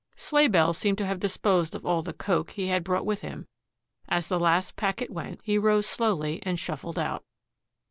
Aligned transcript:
"Sleighbells" 0.17 0.79
seemed 0.79 0.97
to 0.97 1.05
have 1.05 1.19
disposed 1.19 1.75
of 1.75 1.85
all 1.85 2.01
the 2.01 2.11
"coke" 2.11 2.53
he 2.53 2.69
had 2.69 2.83
brought 2.83 3.05
with 3.05 3.21
him. 3.21 3.45
As 4.09 4.29
the 4.29 4.39
last 4.39 4.75
packet 4.75 5.11
went, 5.11 5.39
he 5.43 5.59
rose 5.59 5.85
slowly, 5.85 6.39
and 6.41 6.59
shuffled 6.59 6.97
out. 6.97 7.23